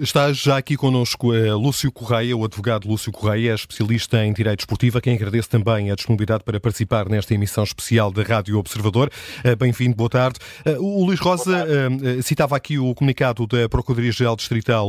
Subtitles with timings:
[0.00, 4.60] Está já aqui connosco uh, Lúcio Correia, o advogado Lúcio Correia, é especialista em direito
[4.60, 9.10] esportivo, a quem agradeço também a disponibilidade para participar nesta emissão especial da Rádio Observador.
[9.44, 10.38] Uh, Bem-vindo, boa tarde.
[10.66, 11.66] Uh, o Luís Rosa
[12.22, 14.88] citava aqui o comunicado da Procuradoria-Geral Distrital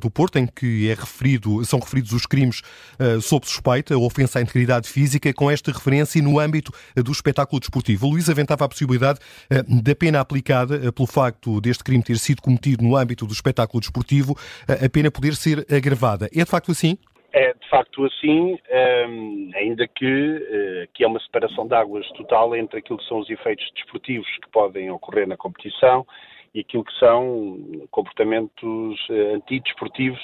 [0.00, 2.62] do Porto, em que é referido, são referidos os crimes
[3.22, 8.06] sob suspeita, ofensa à integridade física, com esta referência no âmbito do espetáculo desportivo.
[8.06, 9.18] O Luís aventava a possibilidade
[9.68, 14.36] da pena aplicada pelo facto deste crime ter sido cometido no âmbito do espetáculo desportivo
[14.68, 16.26] a pena poder ser agravada.
[16.34, 16.98] É de facto assim?
[17.36, 18.58] É de facto assim,
[19.08, 23.18] um, ainda que, uh, que é uma separação de águas total entre aquilo que são
[23.18, 26.06] os efeitos desportivos que podem ocorrer na competição
[26.54, 27.58] e aquilo que são
[27.90, 30.20] comportamentos uh, antidesportivos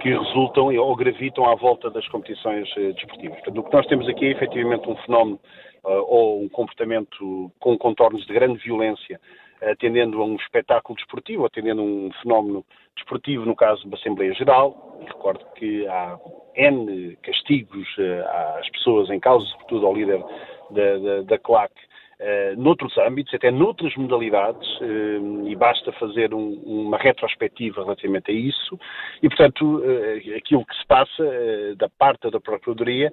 [0.00, 3.36] que resultam ou gravitam à volta das competições uh, desportivas.
[3.40, 5.38] Portanto, o que nós temos aqui é efetivamente um fenómeno
[5.84, 9.20] ou um comportamento com contornos de grande violência
[9.62, 12.64] atendendo a um espetáculo desportivo, atendendo a um fenómeno
[12.94, 14.98] desportivo, no caso da Assembleia Geral.
[15.00, 16.18] E recordo que há
[16.54, 20.22] N castigos uh, às pessoas em causa, sobretudo ao líder
[20.70, 21.72] da, da, da CLAC,
[22.18, 28.34] Uh, noutros âmbitos, até noutras modalidades, uh, e basta fazer um, uma retrospectiva relativamente a
[28.34, 28.78] isso,
[29.22, 33.12] e, portanto, uh, aquilo que se passa da parte da Procuradoria,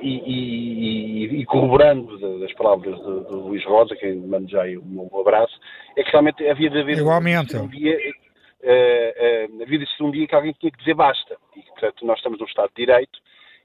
[0.00, 5.20] e, e, e, corroborando das palavras do, do Luís Rosa, quem mando já o meu
[5.20, 5.58] abraço,
[5.96, 7.56] é que realmente havia de haver Igualmente.
[7.56, 7.98] um dia,
[9.60, 12.38] havia de ser um dia que alguém tinha que dizer basta, e, portanto, nós estamos
[12.38, 13.18] num Estado de Direito,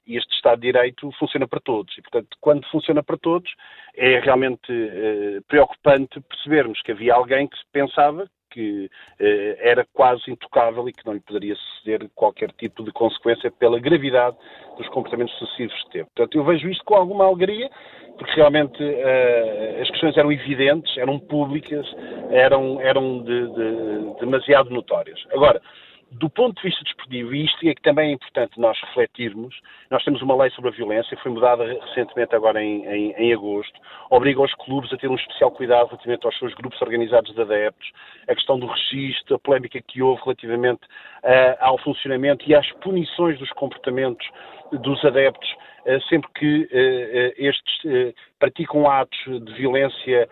[0.06, 1.96] e este Estado de Direito funciona para todos.
[1.96, 3.50] E, portanto, quando funciona para todos,
[3.96, 10.88] é realmente eh, preocupante percebermos que havia alguém que pensava que eh, era quase intocável
[10.88, 14.36] e que não lhe poderia suceder qualquer tipo de consequência pela gravidade
[14.76, 16.04] dos comportamentos sucessivos que teve.
[16.14, 17.70] Portanto, eu vejo isto com alguma alegria,
[18.18, 21.86] porque realmente eh, as questões eram evidentes, eram públicas,
[22.30, 25.18] eram, eram de, de, demasiado notórias.
[25.32, 25.60] Agora,
[26.12, 29.58] do ponto de vista desportivo, e isto é que também é importante nós refletirmos,
[29.90, 33.72] nós temos uma lei sobre a violência, foi mudada recentemente agora em, em, em, agosto,
[34.10, 37.90] obriga os clubes a ter um especial cuidado relativamente aos seus grupos organizados de adeptos,
[38.28, 40.82] a questão do registro, a polémica que houve relativamente
[41.24, 44.26] uh, ao funcionamento e às punições dos comportamentos
[44.72, 45.48] dos adeptos
[46.08, 50.28] sempre que eh, eh, estes praticam atos de violência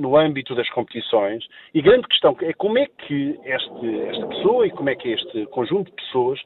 [0.00, 1.44] no âmbito das competições.
[1.74, 5.46] E grande questão é como é que este, esta pessoa e como é que este
[5.46, 6.40] conjunto de pessoas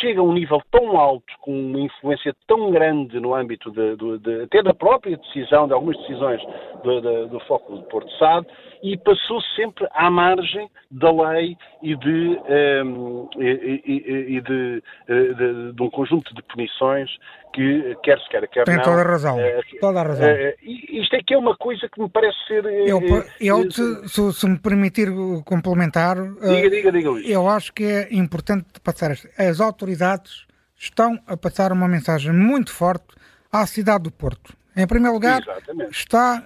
[0.00, 4.18] chega a um nível tão alto, com uma influência tão grande no âmbito de, de,
[4.18, 6.40] de, até da própria decisão, de algumas decisões
[6.82, 8.46] do, do Foco do Porto Sado,
[8.82, 14.82] e passou sempre à margem da lei e de, um, ehm, e, e, e de,
[15.08, 17.10] de, de, um conjunto de punições
[17.52, 18.82] que, quer se queira, quer Tem não...
[18.82, 20.28] toda a razão, uh, toda a razão.
[20.28, 22.64] Uh, isto é que é uma coisa que me parece ser...
[22.64, 23.00] Eu,
[23.40, 25.08] eu se, se, me permitir
[25.44, 26.16] complementar...
[26.16, 27.28] Diga, diga, diga, Luís.
[27.28, 29.12] Eu acho que é importante passar...
[29.38, 33.06] As autoridades estão a passar uma mensagem muito forte
[33.50, 34.54] à cidade do Porto.
[34.76, 35.42] Em primeiro lugar,
[35.90, 36.44] está,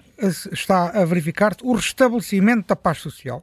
[0.53, 3.43] está a verificar o restabelecimento da paz social.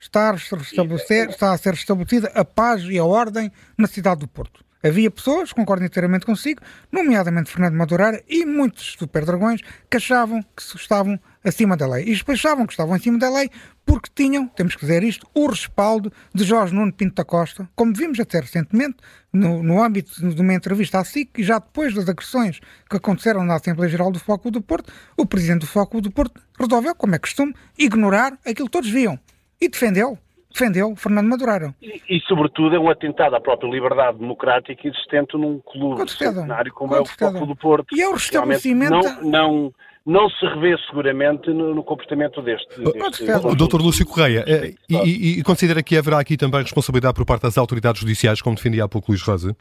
[0.00, 4.28] Está a, restabelecer, está a ser restabelecida a paz e a ordem na cidade do
[4.28, 4.64] Porto.
[4.80, 6.62] Havia pessoas, concordo inteiramente consigo,
[6.92, 9.60] nomeadamente Fernando Madureira e muitos super dragões,
[9.90, 12.04] que achavam que estavam acima da lei.
[12.04, 13.50] E despechavam que estavam acima da lei
[13.84, 17.94] porque tinham, temos que dizer isto, o respaldo de Jorge Nuno Pinto da Costa, como
[17.94, 18.96] vimos até recentemente,
[19.32, 23.44] no, no âmbito de uma entrevista à SIC, e já depois das agressões que aconteceram
[23.44, 27.14] na Assembleia Geral do Foco do Porto, o presidente do Foco do Porto resolveu, como
[27.14, 29.18] é costume, ignorar aquilo que todos viam.
[29.60, 30.18] E defendeu
[30.50, 31.74] defendeu Fernando Madureira.
[31.80, 36.94] E, e, sobretudo, é um atentado à própria liberdade democrática existente num clube centenário como
[36.94, 37.96] é o Foco do Porto.
[37.96, 38.92] E é o restabelecimento...
[38.92, 39.74] Não, não,
[40.08, 42.80] não se revê seguramente no, no comportamento deste.
[42.80, 43.26] deste
[43.56, 47.58] Doutor Lúcio Correia, é, e, e, considera que haverá aqui também responsabilidade por parte das
[47.58, 49.54] autoridades judiciais, como defendia há pouco Luís Rosa?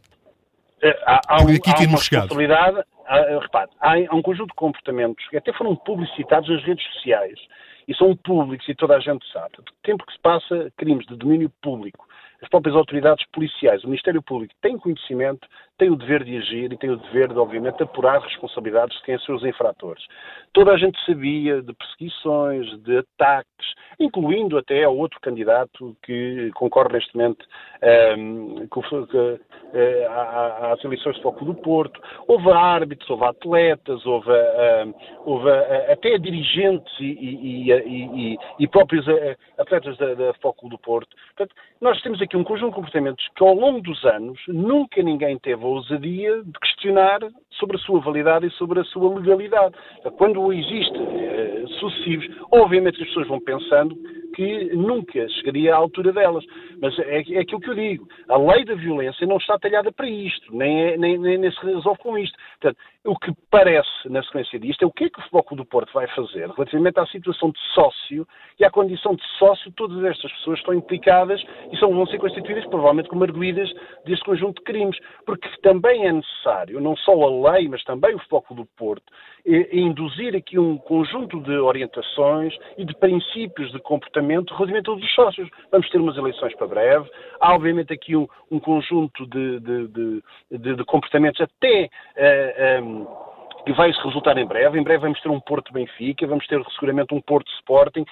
[0.81, 5.27] É, há, há, um, aqui há uma responsabilidade, há, repare, há um conjunto de comportamentos
[5.29, 7.37] que até foram publicitados nas redes sociais
[7.85, 9.51] e são públicos e toda a gente sabe.
[9.59, 12.06] O tempo que se passa crimes de domínio público,
[12.41, 15.47] as próprias autoridades policiais, o Ministério Público tem conhecimento,
[15.77, 19.19] tem o dever de agir e tem o dever de, obviamente, apurar responsabilidades de quem
[19.19, 20.03] são os infratores.
[20.53, 23.67] Toda a gente sabia de perseguições, de ataques,
[23.99, 27.45] incluindo até ao outro candidato que concorre neste momento
[28.17, 29.39] um, ehm,
[30.71, 31.99] às eleições de Foco do Porto.
[32.27, 34.93] Houve árbitros, houve atletas, houve, uh,
[35.25, 39.05] houve uh, até dirigentes e, e, e, e próprios
[39.57, 41.09] atletas da, da Foco do Porto.
[41.35, 45.37] Portanto, nós temos aqui um conjunto de comportamentos que ao longo dos anos nunca ninguém
[45.39, 47.19] teve a ousadia de questionar
[47.59, 49.75] sobre a sua validade e sobre a sua legalidade.
[50.17, 53.97] Quando existem uh, sucessivos, obviamente as pessoas vão pensando
[54.37, 56.45] que nunca chegaria à altura delas.
[56.79, 58.07] Mas é, é aquilo que eu digo.
[58.29, 61.65] A lei da violência não está talhada para isto, nem, é, nem, nem, nem se
[61.65, 62.37] resolve com isto.
[62.61, 65.65] Portanto, o que parece, na sequência disto, é o que é que o Futebol do
[65.65, 68.27] Porto vai fazer relativamente à situação de sócio
[68.59, 69.71] e à condição de sócio.
[69.71, 73.73] Todas estas pessoas estão implicadas e são, vão ser constituídas, provavelmente, como arguídas
[74.05, 74.99] deste conjunto de crimes.
[75.25, 79.11] Porque também é necessário, não só a lei, mas também o Futebol do Porto,
[79.71, 85.13] induzir aqui um conjunto de orientações e de princípios de comportamento relativamente a todos os
[85.13, 85.49] sócios.
[85.71, 87.09] Vamos ter umas eleições para breve.
[87.39, 89.87] Há, obviamente, aqui um, um conjunto de, de,
[90.51, 91.85] de, de, comportamentos até.
[91.85, 93.07] Uh, eh, um, ehm,
[93.67, 94.79] que vai se resultar em breve.
[94.79, 98.05] Em breve vamos ter um Porto Benfica, vamos ter seguramente um Porto Sporting.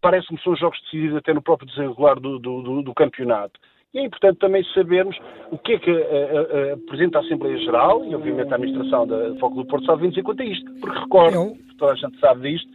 [0.00, 3.58] Parece-me que são jogos decididos até no próprio desenrolar do, do, do, do campeonato.
[3.92, 5.16] E é importante também sabermos
[5.50, 9.06] o que é que a, a, a Presidente da Assembleia Geral e, obviamente, a Administração
[9.06, 10.72] da Foco do Porto sabem dizer quanto a isto.
[10.80, 12.68] Porque recordo, toda a gente sabe disto,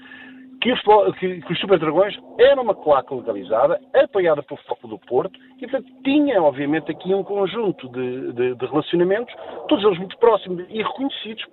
[0.61, 0.81] que os,
[1.19, 5.67] que, que os Super Dragões eram uma claque legalizada, apoiada pelo Foco do Porto, e
[5.67, 9.33] portanto tinha, obviamente, aqui um conjunto de, de, de relacionamentos,
[9.67, 11.45] todos eles muito próximos e reconhecidos